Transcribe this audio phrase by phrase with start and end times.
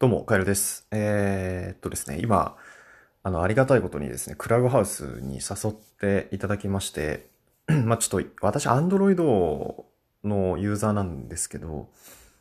[0.00, 0.86] どうも、カエルです。
[0.92, 2.56] えー、っとですね、今、
[3.22, 7.28] あの、ありがたいことにですね、クラブハウスに誘っていただきまして、
[7.84, 9.84] まあちょっと、私、アンドロイド
[10.24, 11.90] のユーザーなんですけど、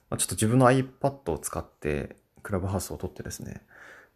[0.09, 3.61] まあ、ちょっと自分の iPad を使って、クラブハウスを取ってですね、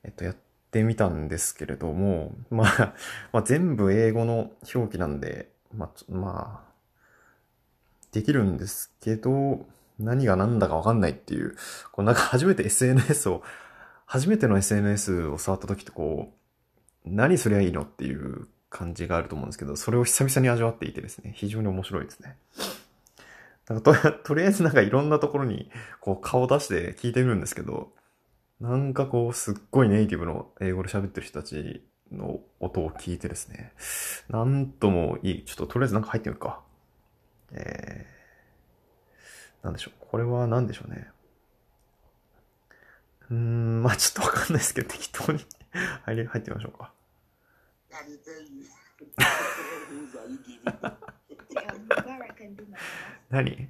[0.06, 0.36] えっと、やっ
[0.72, 2.94] てみたんですけれども、まあ、
[3.34, 6.74] まあ、全部英語の表記なんで、まあ、まあ、
[8.14, 9.66] できるんですけど、
[10.04, 11.56] 何が何だかわかんないっていう、
[11.92, 13.44] こうなんか初めて SNS を、
[14.06, 16.34] 初めての SNS を触った時ってこ
[17.06, 22.38] う、何すりゃいいのっていう感じがあると思うんですけど、それを久々に味わっていてですね、非常に面白いですね。
[23.68, 25.72] なんかと とりあえずなんかいろんなところに
[26.02, 27.94] こう顔出して聞いてみるんですけど、
[28.60, 33.74] なんかこうすっごいネイティブの英語で喋ってる人たちの音を聞いてですね、
[34.30, 35.46] なんともいい。
[35.46, 36.62] ちょっととりあえずなんか入ってみるか。
[37.52, 38.13] えー、
[39.64, 39.94] なんでしょう。
[40.00, 41.08] これは何でしょうね。
[43.32, 45.40] うん、まあちょっとわかんないですけど、適当に
[46.06, 46.94] 入り、入ってみましょうか。
[53.30, 53.70] 何？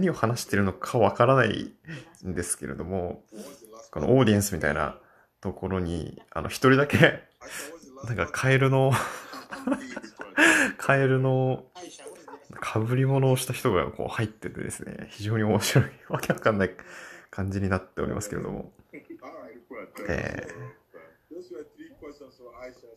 [0.00, 1.72] 何を話してるのかわからない
[2.26, 3.24] んですけれども、
[3.90, 4.98] このオーディエンスみたいな
[5.40, 7.22] ところに、あの、一人だけ、
[8.04, 8.92] なんかカエルの、
[10.78, 11.66] カエルの
[12.62, 16.70] 被り物をした人がこう入っててですね、非常に面白い、わけわかんない
[17.30, 18.72] 感じになっておりますけれども。
[20.08, 21.34] えー、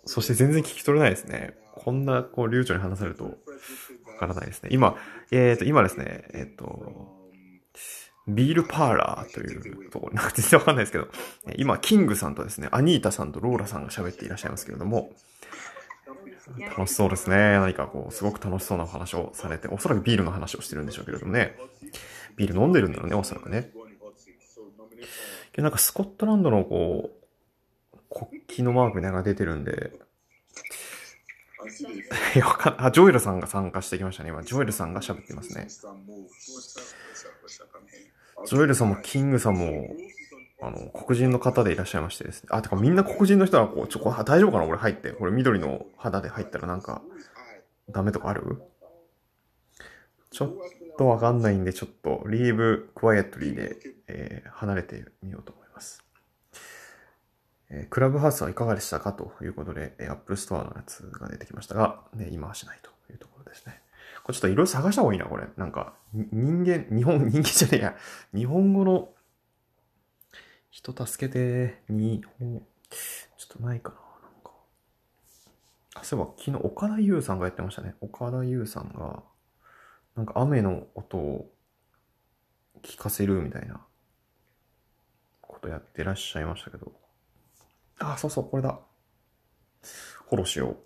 [0.06, 1.58] そして全然聞き取れないですね。
[1.76, 3.32] こんなこう流暢に話されるとわ
[4.20, 4.70] からないですね。
[4.72, 4.98] 今、
[5.32, 7.24] えっ、と、今ですね、えっ、と、
[8.28, 11.08] ビールパーラーというところ、なんか全然わかんないですけど、
[11.58, 15.12] 今、キングさんとですね、アニータさんとローラさんが喋っていらっしゃいますけれども、
[16.78, 17.36] 楽しそうですね。
[17.36, 21.58] 何かこう、すごく楽しそうなお話をされて、おそらくビールの話をしてるんでしょうけれどもね。
[22.36, 23.72] ビール飲んでるんだろうね、おそらくね。
[25.58, 27.12] なんかスコットランドのこ
[27.94, 29.92] う、国旗のマークみたいなのが出てるんで、
[32.36, 34.30] いや、わかんあ、ジョエルさんが参加してきましたね。
[34.30, 35.68] 今、ジョエルさんが喋ってますね。
[38.46, 39.96] ジョエルさんもキングさんも、
[40.62, 42.50] あの、黒人の方でいらっしゃいましてですね。
[42.52, 44.66] あ、てかみんな黒人の人はこう、ちょ、これ大丈夫かな？
[44.66, 45.12] 俺入って。
[45.12, 47.02] これ緑の肌で入ったらなんか、
[47.90, 48.62] ダメとかある？
[50.32, 50.54] ちょっ
[50.98, 56.04] とわかんないんで、ちょっと、リーブクワイエットリーで、えー離れてみようと思います。
[57.76, 63.82] えクラブハウスはいかがでしたかということで、えー、Apple Store のやつが出てきましたが、ね、今はしないというところですね。
[64.24, 65.48] これちょっといろいろ探した方がいいな、これ。
[65.58, 67.96] なんか、人間、日本、人間じゃねえや。
[68.34, 69.10] 日本語の
[70.70, 72.62] 人助けて、日本、
[73.38, 73.96] ちょっとないかな、
[74.30, 74.52] なんか。
[75.96, 77.96] あ、そういえば昨日岡田優さんがやってましたね。
[78.02, 79.24] 岡田優さんが、
[80.16, 81.50] なんか雨の音を
[82.84, 83.82] 聞かせるみたいな
[85.42, 87.03] ことやってらっしゃいましたけど。
[88.04, 88.80] あ、そうそう、これだ。
[90.30, 90.78] フォローしよう。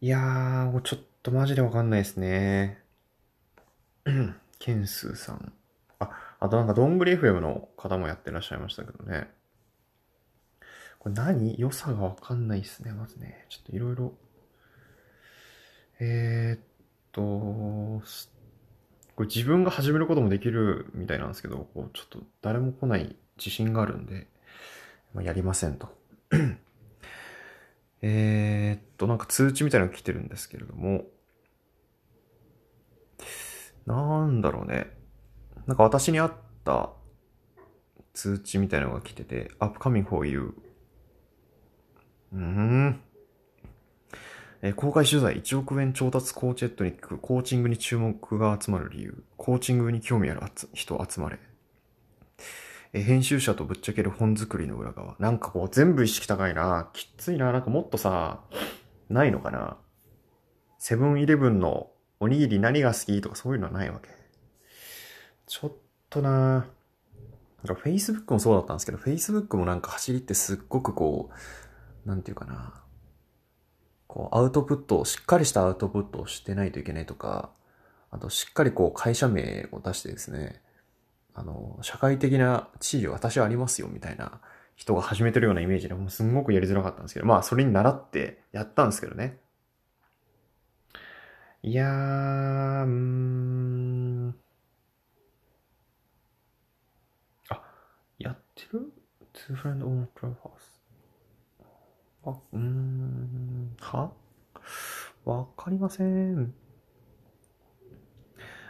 [0.00, 2.82] いやー、ちょっとマジでわかんないですね。
[4.58, 5.52] ケンスーさん。
[5.98, 6.10] あ、
[6.40, 9.30] あとなんかどんぐり FM の方もやってらっしゃいましたけどね。
[10.98, 11.58] これ何？
[11.58, 13.46] 良さがわかんないですね、まずね。
[13.48, 14.12] ちょっといろいろ。
[16.00, 16.66] えー、っ
[17.12, 18.02] と、
[19.16, 24.26] これ自分が始めることもできるみたいなんですけど、こうちょっと誰も来ない自信があるんで、
[25.14, 25.88] まあ、やりませんと。
[28.02, 31.04] えっと、なんか通知みたいなのが来てるんですけれども、
[33.86, 34.90] なんだろうね。
[35.66, 36.32] なんか私にあっ
[36.64, 36.90] た
[38.12, 40.54] 通知みたいなのが来てて、upcoming for you.
[42.32, 43.00] うーん。
[44.62, 49.22] えー公開取材1億円調達コーチェットに聞くコーチングに注目が集まる理由。
[49.36, 50.40] コーチングに興味ある
[50.72, 51.38] 人集まれ。
[52.94, 55.16] え編集者とぶっちゃける本作りの裏側。
[55.18, 56.88] なんかこう全部意識高いな。
[56.92, 57.50] きついな。
[57.50, 58.40] なんかもっとさ、
[59.10, 59.76] ないのかな。
[60.78, 64.08] セブンイレブンのおにぎり何が好きとかそういうのはないわけ。
[65.46, 65.72] ちょっ
[66.08, 66.66] とな
[67.64, 71.30] なんか Facebook もそうだったんですけど、Facebook もなんか走りってすっごくこ
[72.04, 72.84] う、なんていうかな。
[74.06, 77.50] こう、アウトプットを、しっかりしたアウトプットをしてないといけないとか、
[78.10, 80.62] あと、しっかりこう、会社名を出してですね、
[81.34, 84.40] あの、社会的な地位私はありますよ、みたいな
[84.76, 89.40] 人が始めてるようなイメージで、もうすんごくやりづらかったんですけど、まあ、それに習ってやったんですけどね。
[91.62, 94.34] いやー、うーん。
[97.48, 97.62] あ、
[98.18, 98.92] やってる
[99.32, 100.34] ?2 friend on clubhouse.
[102.24, 104.12] あ、うーん、は？
[105.24, 106.54] わかりません。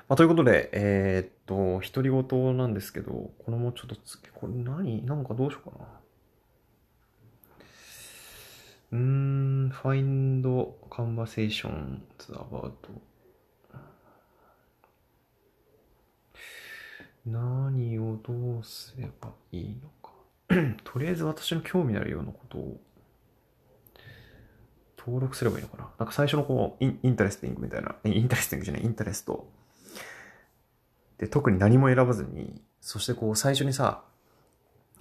[0.09, 5.05] まあ、ということで、えーっと、独り言なんですけど、これもちょっとつ、これ何？
[5.07, 5.85] なんかどうしようかな。
[8.93, 10.43] うーん、find
[10.91, 12.73] conversations about
[17.27, 20.13] 何をどうすればいいのか。
[20.85, 22.79] とりあえず私の興味あるようなことを
[24.99, 25.89] 登録すればいいのかな。
[25.99, 29.49] なんか最初のこう、 in interesting みたいな、 interesting じゃない、 interest。
[31.19, 34.03] で、特に何も選ばずに、そしてこう最初にさ、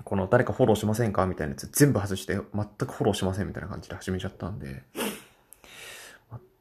[0.03, 1.25] この誰かフォローしませんか？
[1.27, 4.83] みたいなやつ全部外して全くフォローしませんみたいな感じで始めちゃったんで、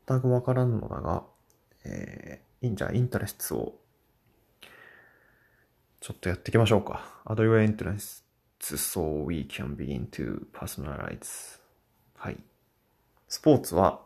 [0.07, 1.25] 全くわからんのだが、
[1.85, 3.81] えー、いいんじゃ、インタレストを
[6.01, 7.23] ちょっとやっていきましょうか。
[7.25, 8.23] Add your interests
[8.61, 11.61] so we can begin to personalize.
[12.17, 12.39] はい。
[13.29, 14.01] スポーツは、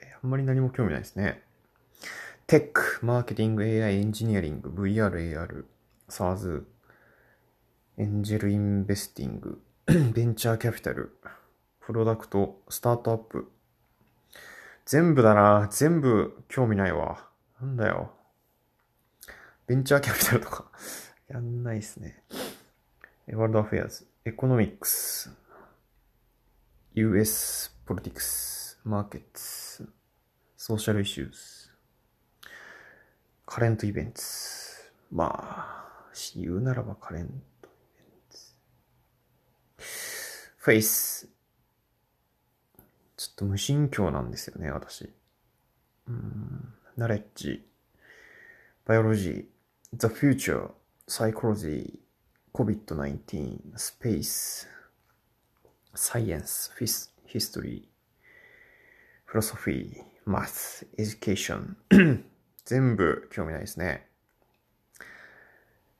[0.00, 1.42] えーあんまり何も興味ないですね。
[2.50, 5.66] テック、マーケティング、AI、エンジニアリング、VR、AR、
[6.08, 6.64] SARS、
[7.96, 11.16] エンジェルインベスティング、 ベンチャーキャピタル、
[11.78, 13.48] プロダクト、スタートアップ。
[14.84, 15.68] 全部だな。
[15.70, 17.24] 全部興味ないわ。
[17.60, 18.10] なんだよ。
[19.68, 20.72] ベンチャーキャピタルとか。
[21.30, 22.24] やんないっすね。
[23.28, 25.30] ワールドアフェアーズ、エコノミックス、
[26.94, 29.88] US ポリティクス、マーケッツ、
[30.56, 31.59] ソーシャルイシューズ、
[33.50, 34.20] カレントイベント。
[35.10, 38.38] まあ、言うならば current event。
[40.56, 41.28] フェイス。
[43.16, 45.12] ちょっと無信教なんですよね、私。
[46.06, 47.66] うん、ナレッジ、
[48.84, 49.44] バイオロジー、
[49.96, 50.70] ザ・フューチャー、
[51.08, 54.68] サイコロジー、COVID-19、スペース、
[55.96, 57.82] サイエンス、フィス、ヒストリー、
[59.24, 62.29] フィロソフィー、マス、エデュケーション、
[62.70, 64.06] 全部興味ないですね。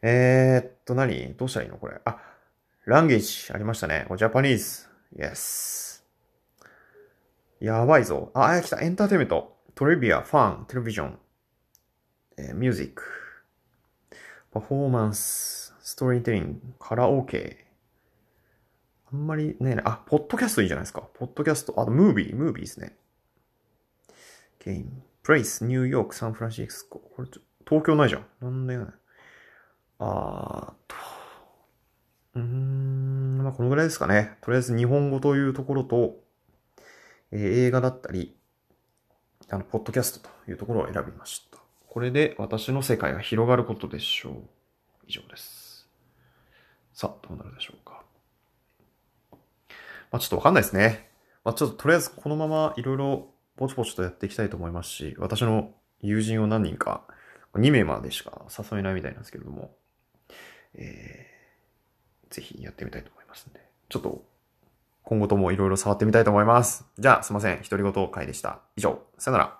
[0.02, 2.00] えー、っと何、どうしたらいいのこれ？
[2.04, 2.22] あ、
[2.84, 4.06] ランゲージありましたね。
[4.08, 4.88] ジャパニーズ。
[5.16, 6.04] Yes。
[7.58, 8.30] やばいぞ。
[8.34, 8.80] あ、あ、来た。
[8.80, 9.58] エンターテイメント。
[9.74, 11.18] トリビア、ファン、テレビジョン、
[12.36, 13.02] えーミュージック、
[14.52, 17.66] パフォーマンス、ストーリーテリング、カラオケ。
[19.12, 21.02] あんまりね、あ、ポッドキャストいいじゃないですか。
[21.14, 22.96] ポッドキャスト、あと、ムービー、ムービーですね。
[24.64, 26.98] ゲーム、プレイス、ニューヨーク、サンフランシスコ。
[26.98, 28.26] これちょ、東京ないじゃん。
[28.40, 28.92] なんだよね。
[29.98, 30.96] あーと。
[32.36, 34.38] うーん、まあ、このぐらいですかね。
[34.40, 36.16] とりあえず日本語というところと、
[37.32, 38.34] えー映画だったり、
[39.50, 41.58] あの、ポッドキャストというところを選びました。
[41.86, 44.34] これで私の世界が広がることでしょう。
[45.06, 45.88] 以上です。
[46.94, 48.02] さあ、どうなるでしょうか。
[50.10, 51.10] まあちょっとわかんないですね。
[51.44, 53.28] まあちょっととりあえずこのままいろいろ
[53.60, 55.70] ポチポチとやっていきたいと思いますし、私の
[56.00, 57.02] 友人を何人か、
[57.52, 59.76] 2名までしか誘えないみたいなんですけれども、
[60.74, 63.60] えー、ぜひやってみたいと思いますんで、
[63.90, 64.24] ちょっと
[65.02, 66.86] 今後ともいろいろ触ってみたいと思います。
[66.98, 67.60] じゃあ、すいません。
[67.62, 68.60] 独り言会でした。
[68.76, 69.59] 以上、さよなら。